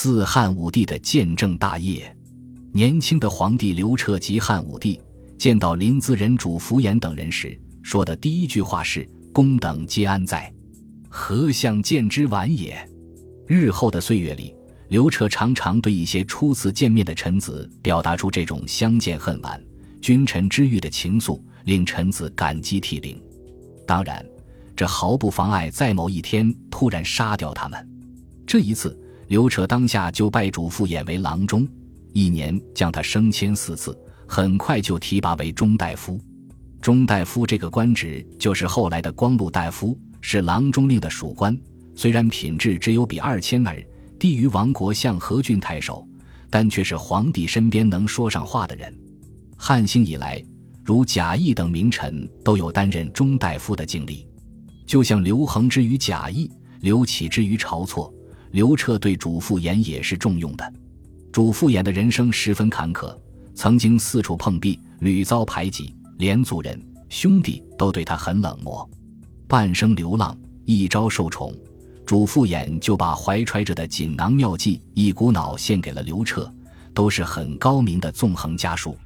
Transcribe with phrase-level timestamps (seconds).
[0.00, 2.16] 自汉武帝的建政大业。
[2.72, 5.00] 年轻的皇帝刘彻及汉武帝
[5.36, 10.54] 见到临淄人主符衍等人时，说的第一句话是：“公等皆安在？
[11.08, 12.78] 何相见之晚也？”
[13.48, 14.54] 日后的岁月里，
[14.86, 19.60] 刘彻常常对一些初次见面的臣子表达出这种相见恨晚、
[20.00, 23.20] 君臣之谊的情愫，令臣子感激涕零。
[23.84, 24.24] 当然，
[24.76, 27.88] 这毫不妨碍在某一天突然杀掉他们。
[28.46, 28.96] 这一次，
[29.28, 31.68] 刘彻当下就拜主父偃为郎中。
[32.14, 36.18] 一年将他升迁四次，很快就提拔为中大夫。
[36.80, 41.56] 中大夫这个官职就是后来的光禄大夫，是郎中令的属官。
[41.94, 43.76] 虽然品质只有比二千二
[44.18, 46.06] 低于王国相和郡太守，
[46.48, 48.96] 但却是皇帝身边能说上话的人。
[49.56, 50.42] 汉兴以来，
[50.82, 54.26] 如贾谊等名臣都有担任中大夫的经历。
[54.86, 58.12] 就像刘恒之于贾谊，刘启之于晁错，
[58.50, 60.72] 刘彻对主父偃也是重用的。
[61.32, 63.16] 主父偃的人生十分坎坷，
[63.54, 68.88] 曾经四处碰壁，屡遭排挤，连族人兄弟都对他很冷漠。
[69.46, 71.54] 半生流浪，一朝受宠，
[72.04, 76.52] 主父偃就把怀揣着的锦囊妙计一股脑献给了刘彻，
[76.94, 78.96] 都是很高明的纵横家术。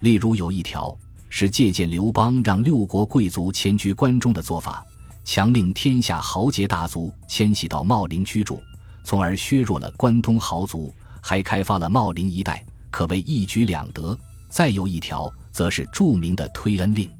[0.00, 0.96] 例如有一条
[1.28, 4.84] 是借鉴刘邦让六国贵族迁居关中的做法，
[5.24, 8.60] 强令天下豪杰大族迁徙到茂陵居住，
[9.04, 10.92] 从而削弱了关东豪族。
[11.22, 14.18] 还开发了茂陵一带，可谓一举两得。
[14.48, 17.10] 再有一条，则是著名的推恩令。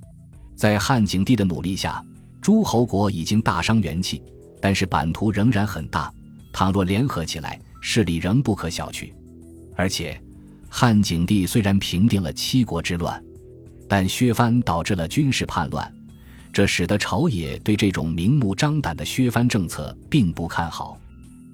[0.57, 2.03] 在汉景帝的努力下，
[2.41, 4.23] 诸侯国已经大伤元气，
[4.59, 6.11] 但是版图仍然很大。
[6.51, 9.13] 倘若联合起来，势力仍不可小觑。
[9.77, 10.19] 而且，
[10.71, 13.23] 汉景帝虽然平定了七国之乱，
[13.87, 15.95] 但削藩导致了军事叛乱，
[16.53, 20.99] 这使得朝野对这种明目张胆的削藩政策并不看好。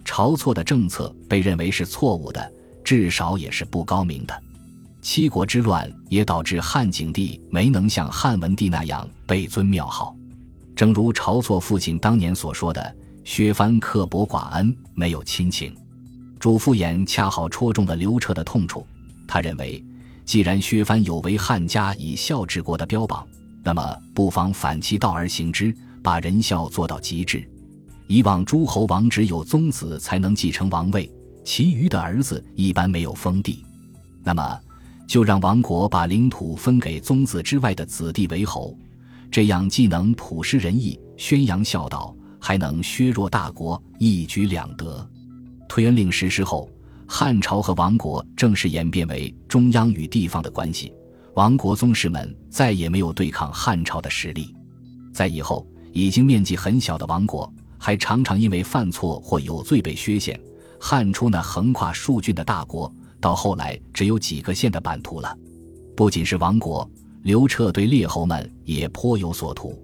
[0.06, 2.52] 晁错的政策被认为是错误的，
[2.84, 4.42] 至少也是不高明的。
[5.02, 10.16] 七国之乱也导致汉景帝没能像汉文帝那样被尊庙号。
[10.74, 15.74] 正如晁错父亲当年所说的：“削藩刻薄寡恩，没有亲情。”
[16.38, 18.86] 主父偃恰好戳中了刘彻的痛处。
[19.26, 19.84] 他认为，
[20.24, 23.26] 既然削藩有违汉家以孝治国的标榜，
[23.62, 27.48] 那么不妨反其道而行之，把仁孝做到极致。
[28.06, 31.10] 以往诸侯王只有宗子才能继承王位，
[31.44, 33.64] 其余的儿子一般没有封地。
[34.22, 34.60] 那么，
[35.06, 38.76] 就让王国把领土分给宗子之外的子弟为侯，
[39.30, 45.08] 这样既能普施仁义、宣扬孝道，还能削弱大国，一举两得。
[45.68, 46.68] 推恩令实施后，
[47.08, 50.92] 汉朝和王国正式演变为中央与地方的关系，
[51.34, 54.54] 王国宗室们再也没有对抗汉朝的实力。
[55.12, 57.52] 在以后，已经面积很小的王国。
[57.78, 60.38] 还常常因为犯错或有罪被削县。
[60.78, 65.36] 汉初那横跨数郡的大国，到后来只有几个县的版图了。
[65.96, 66.88] 不仅是王国，
[67.22, 69.82] 刘彻对列侯们也颇有所图。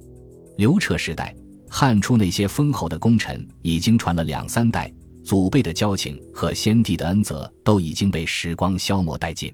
[0.59, 1.35] 刘彻时代，
[1.71, 4.93] 汉初那些封侯的功臣已经传了两三代，
[5.25, 9.53] 祖辈的交情和先帝的恩泽都已经被时光消磨殆尽。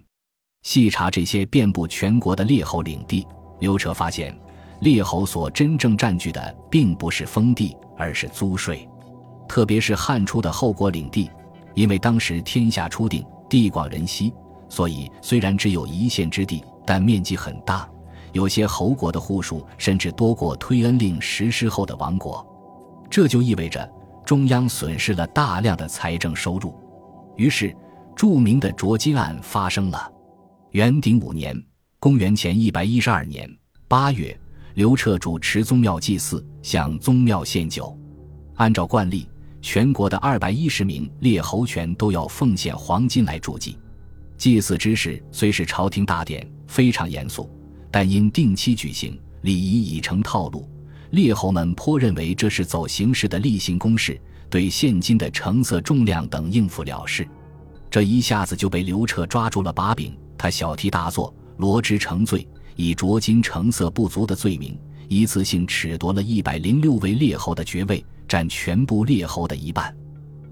[0.65, 3.25] 细查这些遍布全国的列侯领地，
[3.61, 4.37] 刘彻发现。
[4.81, 8.89] 列侯所真正占据的并不是封地，而是租税。
[9.49, 11.31] 特别是汉初的后国领地，
[11.75, 14.33] 因为当时天下初定，地广人稀，
[14.69, 17.89] 所以虽然只有一县之地，但面积很大。
[18.33, 22.47] 有些侯国的户数甚至多过推恩令实施后的王国。
[23.11, 23.91] 这就意味着
[24.25, 26.75] 中央损失了大量的财政收入。
[27.37, 27.75] 于是，
[28.15, 30.13] 著名的卓金案发生了。
[30.73, 31.59] 元鼎五年
[31.99, 33.51] （公元前一百一十二年）
[33.89, 34.39] 八月。
[34.75, 37.97] 刘彻主持宗庙祭祀，向宗庙献酒。
[38.55, 39.29] 按照惯例，
[39.61, 43.77] 全国的二百一十名列侯权都要奉献黄金来助祭。
[44.37, 47.51] 祭祀之事虽是朝廷大典，非常严肃，
[47.91, 50.69] 但因定期举行，礼仪已成套路，
[51.11, 57.27] 列侯们颇认为这是走形式的例行公事，对现金的成色、重量等应付了事。
[57.91, 62.47] 这一下子就被刘彻抓住了把柄，他小题大做，罗织成罪。
[62.79, 64.79] 以着金成色不足的罪名，
[65.09, 69.93] 一次性褫夺了一百零六位列侯的爵位，占全部列侯的一半。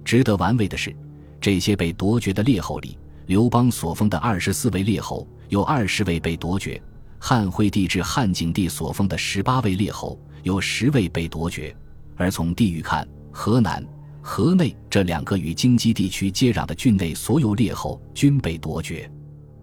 [0.04, 0.92] 值得玩味的是，
[1.40, 6.82] 这些被夺爵的列侯里，刘邦所封的二十四位列侯有二十位被夺爵；
[7.20, 11.72] 汉惠帝至汉景帝所封的十八位列侯有十位被夺爵。
[12.16, 13.86] 而从地域看，河南、
[14.20, 19.08] 河内这两个与京畿地区接壤的郡内所有列侯均被夺爵，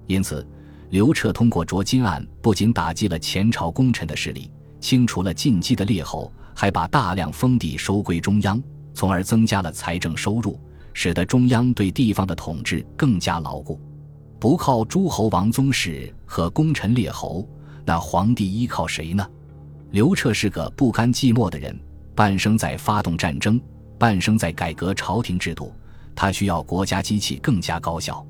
[0.08, 0.48] 因此。
[0.94, 8.62] 刘彻通过卓金案，不仅打击了前朝功臣的势力，清除了进击的列侯，还把大量封地收归中央，
[8.94, 10.56] 从而增加了财政收入，
[10.94, 13.82] 使得中央对地方的统治更加牢固。
[14.40, 17.50] 不靠诸侯王宗室和功臣列侯，
[17.84, 19.28] 那皇帝依靠谁呢？
[19.90, 21.76] 刘彻是个不甘寂寞的人，
[22.14, 23.60] 半生在发动战争，
[23.98, 25.74] 半生在改革朝廷制度。
[26.14, 28.24] 他需要国家机器更加高效，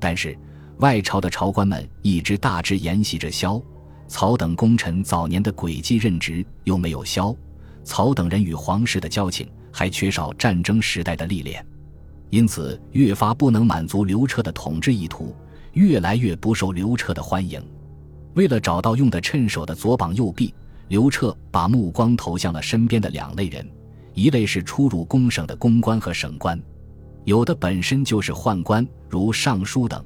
[0.00, 0.34] 但是
[0.78, 3.60] 外朝的朝官们一直大致沿袭着萧、
[4.06, 7.34] 曹等功臣早年的轨迹任职，又没有萧、
[7.82, 11.66] 曹等人与皇室的交情，还缺少战争时代的历练，
[12.30, 15.34] 因此越发不能满足刘彻的统治意图，
[15.72, 17.60] 越来越不受刘彻的欢迎。
[18.34, 20.54] 为了找到用得趁手的左膀右臂，
[20.86, 23.68] 刘彻把目光投向了身边的两类人：
[24.14, 26.60] 一类是出入公省的公官和省官。
[27.24, 30.00] 有的本身就是宦官，如尚书等；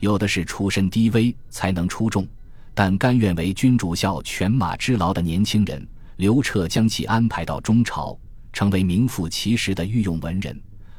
[0.00, 2.26] 有的是出身低微、才能出众，
[2.74, 5.86] 但甘愿为君主效犬马之劳的年轻人。
[6.16, 8.18] 刘彻将其安排到中朝，
[8.52, 10.54] 成为名副其实的御用文人；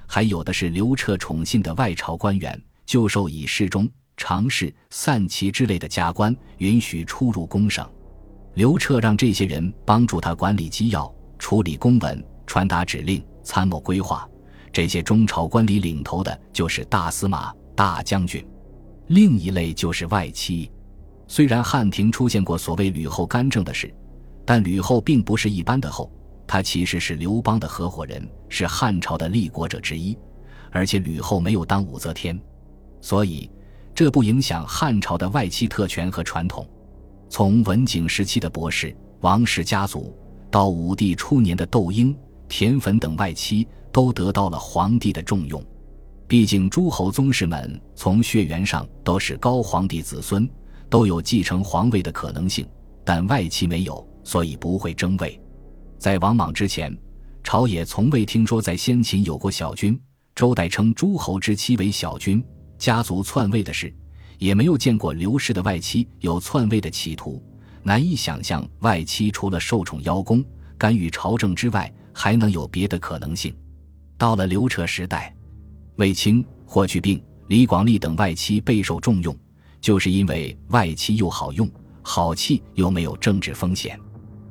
[0.07, 3.88] 还有的是刘彻宠信的外朝官员，就授以侍中、
[4.18, 7.88] 常侍、散骑之类的加官，允许出入宫省。
[8.56, 14.27] 刘彻让这些人帮助他管理机要、处理公文、传达指令、参谋规划。
[14.74, 18.44] 这些中朝官里领头的就是大司马、大将军，
[19.11, 20.71] 另一类就是外戚。
[21.27, 23.93] 虽然汉廷出现过所谓吕后干政的事，
[24.45, 26.09] 但吕后并不是一般的后，
[26.47, 30.17] 她其实是刘邦的合伙人，是汉朝的立国者之一。
[30.71, 32.39] 而且吕后没有当武则天，
[33.01, 33.51] 所以
[33.93, 36.65] 这不影响汉朝的外戚特权和传统。
[37.27, 40.17] 从文景时期的博士、王氏家族，
[40.49, 42.15] 到武帝初年的窦婴、
[42.47, 43.67] 田汾等外戚。
[43.93, 45.61] 都得到了皇帝的重用，
[46.31, 50.50] 毕竟诸侯宗室们从血缘上都是高皇帝子孙，
[50.89, 52.66] 都有继承皇位的可能性，
[53.04, 55.38] 但外戚没有，所以不会争位。
[55.98, 56.98] 在王莽之前，
[57.44, 60.00] 朝野从未听说在先秦有过小君。
[60.33, 62.42] 周代称诸侯之妻为小君，
[62.78, 63.94] 家族篡位的事，
[64.38, 67.44] 也没有见过刘氏的外戚有篡位的企图。
[67.83, 70.42] 难以想象外戚除了受宠邀功、
[70.78, 73.54] 干预朝政之外，还能有别的可能性。
[74.18, 75.36] 到了刘彻时代，
[75.97, 79.35] 卫青、霍去病、李广利等外戚备受重用，
[79.79, 81.69] 就是因为外戚又好用、
[82.01, 83.99] 好气，又没有政治风险。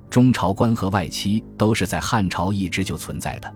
[0.08, 3.52] 中朝官和外戚都是在汉朝一直就存在的，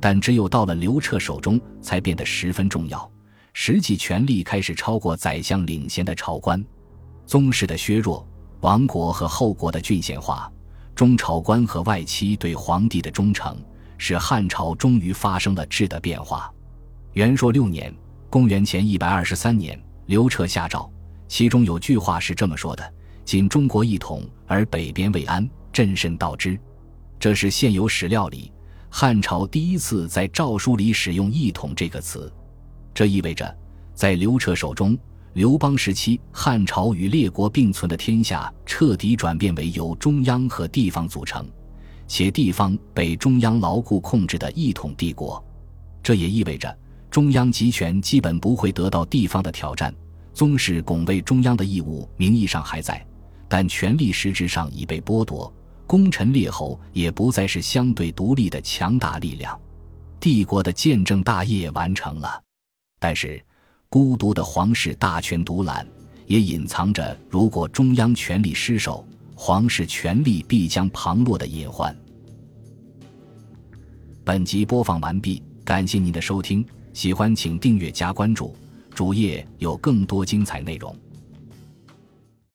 [0.00, 3.10] 但只有到了刘彻手中，才变得十分重要。
[3.52, 6.64] 实际权力开始超过宰相领衔的朝官，
[7.26, 8.26] 宗室的削弱，
[8.60, 10.50] 王国和后国的郡县化，
[10.94, 13.56] 中朝官和外戚对皇帝的忠诚。
[13.96, 16.52] 使汉朝终于发生了质的变化。
[17.14, 17.94] 元朔六年
[18.28, 20.90] （公元前一百二十三年），刘彻下诏，
[21.28, 22.92] 其中有句话是这么说的
[23.24, 26.58] ：“今中国一统，而北边未安，朕甚道之。”
[27.20, 28.50] 这是现有史料里
[28.90, 32.32] 汉朝第一次在诏书里使用“一统”这个词。
[32.92, 33.56] 这意味着，
[33.94, 34.98] 在刘彻手中，
[35.34, 41.48] 刘邦时期汉朝与列国并存的天下彻底转变为由中央和地方组成。
[42.08, 45.42] 且地方被中央牢固控制的一统帝国，
[46.02, 46.76] 这也意味着
[47.14, 49.94] 中央集权基本不会得到地方的挑战。
[50.32, 53.06] 宗室拱卫中央的义务名义上还在，
[53.48, 55.54] 但权力实质上已被剥夺。
[55.86, 59.56] 功臣列侯也不再是相对独立的强大力量，
[60.18, 62.42] 帝国的建政大业完成了。
[62.98, 63.40] 但是，
[63.88, 65.86] 孤独的皇室大权独揽，
[66.26, 69.06] 也隐藏着如果中央权力失守。
[69.36, 71.96] 皇室权力必将旁落的隐患。
[74.24, 78.54] 本集播放完毕，感谢您的收听，喜欢请订阅加关注，
[78.94, 80.96] 主页有更多精彩内容。